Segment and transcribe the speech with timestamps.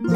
[0.00, 0.12] 皆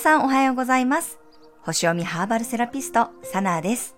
[0.00, 1.20] さんおはようございます。
[1.60, 3.96] 星読みハーバルセラピスト、サナーです。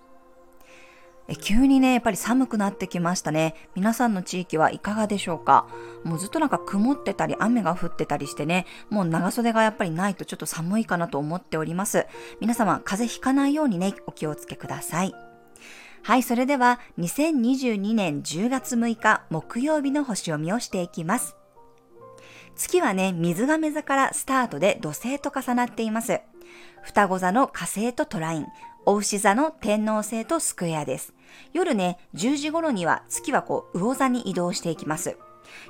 [1.27, 3.55] え急にね、やっぱり寒くなってきましたね。
[3.73, 5.65] 皆さんの地域はいかがでしょうか？
[6.03, 12.05] もうずっとなんか曇ってたり雨が降ってたりしてね、もう長袖がやっぱりないとちょっと寒いかなと思っております。
[12.39, 15.15] 皆様、風邪ひかないようにね、お気をつけください。
[16.03, 21.35] はい、それでは2022年10月6日木曜日の星読みをしていきます。
[22.55, 26.21] 月はね、水亀座からスタートで土星と重なっています。
[26.83, 28.47] 双子座の火星とトライン、
[28.85, 31.13] お牛座の天王星とスクエアです。
[31.53, 35.17] 夜ね、10時頃には月はこう、魚座に移動していきます。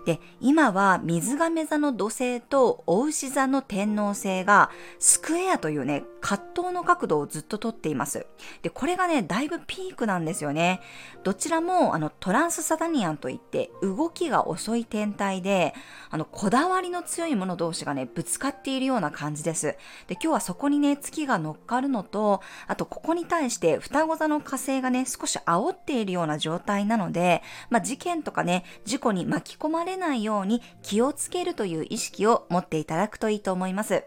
[0.06, 8.28] で、今は水亀座の土星とお牛座の天王星がスクエアというね、葛藤の角度をずっととっています。
[8.62, 10.82] で、これがね、だいぶピークなんですよね。
[11.24, 15.74] どちらもあのトランスサタニアンといって動きが遅い天体で、
[16.10, 19.76] あのこだわりの強いもの同士がね、ぶつかっているような感じです。
[20.08, 34.04] で、今日はそこにね、月が乗っかるのと、あとここに対して双子座の火星がね、少し煽っているような状態なので、まあ、事件とかね、事故に巻き込まれないように気をつけるという意識を持っていただくといいと思います。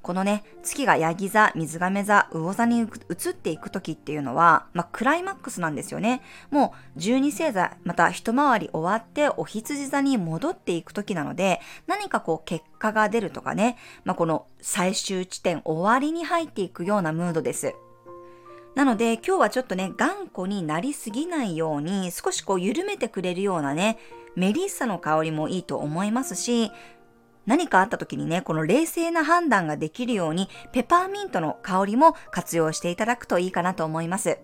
[0.00, 2.88] このね、月がヤギ座、水亀座、魚座に移っ
[3.34, 6.22] ていく時っていうのは、まあ、クライマックスなんですよね。
[6.50, 17.74] もう12星座、また一回り終わってお羊座に戻っていく時なので、何かこう結果が出るとかね、まあ、この最終地点終わりに入っていくようなムードです。
[18.78, 23.98] なので今日はちょっとね、頑固になりすぎないように少しこう緩めてくれるようなね、
[24.36, 26.70] メリッサの香りもいいと思いますし、
[27.44, 34.38] 何かあった時にね、この冷静な判断ができるように、ペパーミントの香りも活用していただくといいかなと思います。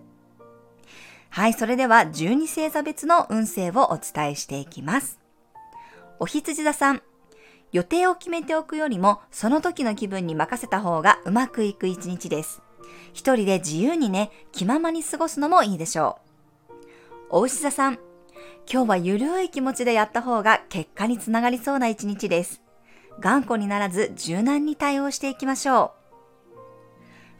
[1.29, 5.17] はい、それでは12星座別の運勢をお伝えしていきます。
[6.19, 7.01] お羊座さん、
[7.71, 12.64] 予定を決めておくよりも、その時の気分に任せた方がうまくいく一日です。
[13.15, 16.19] 一人で自由にね、気ままに過ごすのもいいでしょ
[16.69, 16.73] う。
[17.29, 17.93] お牛座さん、
[18.69, 22.61] 今日はゆるい気持ちでやった方が結果につながりそうな一日です。
[23.21, 25.93] 頑固にならず柔軟に対応していきましょ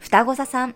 [0.00, 0.74] 双子座さん、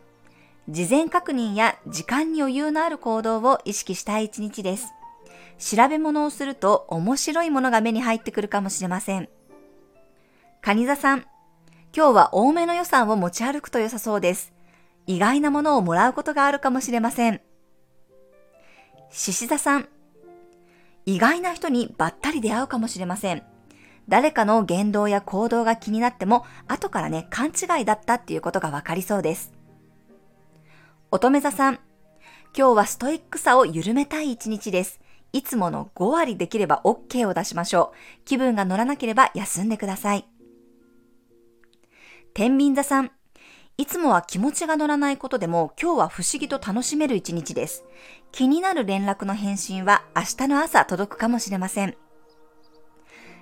[0.68, 4.92] 事前確認や時間に余裕のある行動を意識したい一日です。
[5.58, 9.30] 調べ物をすると面白いものが目に入ってくるかもしれません。
[10.60, 11.24] 蟹座さん、
[11.96, 14.52] 今日は多めの予算を持ち歩くと良さそうです。
[15.06, 17.40] 意外なものをもらうことがあるかもしれません。
[19.10, 19.88] 獅子座さん、
[21.06, 23.42] 意外な人にばったり出会うかもしれません。
[24.08, 29.52] 誰かの言動や行動が気になっても、後からね、勘違いだったっていうことがわかりそうです。
[31.10, 31.80] 乙女座さん、
[32.56, 35.00] 今日はストイックさを緩めたい一日です。
[35.32, 38.24] いつもの5割できれば OK を出しましょう。
[38.24, 40.26] 気分が乗らなければ休んでください。
[42.34, 43.12] 天秤座さん、
[43.80, 47.86] いつもは気持ちが乗らないことでも今日は不思議と楽しめる一日です。
[48.30, 51.96] 気になる連絡の返信は明日の朝届くかもしれません。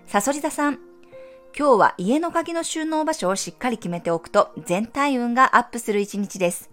[0.07, 0.79] さそり座さん、
[1.59, 6.71] 今日は家の鍵の収納場所をしっかり決めておくと全体運がアップする一日です。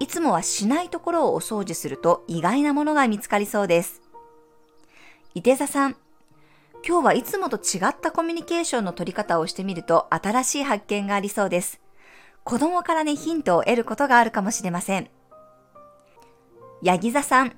[0.00, 4.00] いつもはしないところをお掃除すると意外なものが見つかりそうです。
[5.34, 5.96] 伊手座さん、
[6.82, 11.81] 今日はいつもと違ったコミュニケーションの取り方をしてみると新しい発見がありそうです。
[12.44, 15.08] 子供からね、ヒントを得ることがあるかもしれません。
[16.82, 17.56] ヤギ座さん、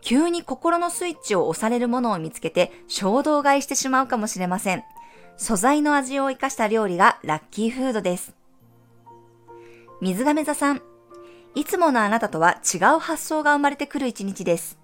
[0.00, 4.84] 急に心のスイッチを押されるものを見つけて衝動買いしてしまうかもしれません。
[5.36, 8.34] 素材の味を活かした料理がラッキーフードです。
[10.00, 10.82] 水亀座さん、
[11.54, 14.78] いつものあなたとは違う発想が生まれてくる一日です。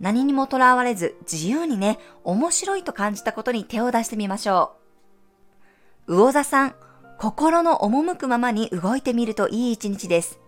[0.00, 4.74] 何にもとらわれず自由にね、面白いと感じたことに手を出してみましょ
[6.08, 6.14] う。
[6.16, 6.74] 魚座さん、
[7.18, 10.40] 心の赴くままに動いてみるといい一日です。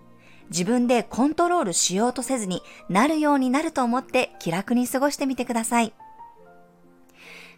[0.50, 5.93] 自分でコントロールしようとせずになるようになると思って気楽に過ごしてみてください。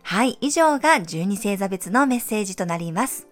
[0.02, 3.26] はい、以上が12星座別のメッセージとなります。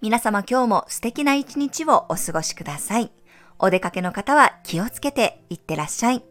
[0.00, 3.10] 皆様今日も素敵な一日をお過ごしください。
[3.58, 6.22] お出かけの方は気をつけていってらっしゃい。